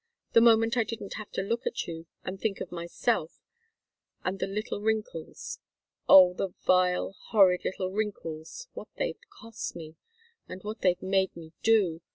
[0.33, 3.39] The moment I didn't have to look at you and think of myself,
[4.23, 5.59] and the little wrinkles.
[6.09, 9.97] Oh, the vile, horrid little wrinkles what they've cost me!
[10.49, 12.01] And what they've made me do!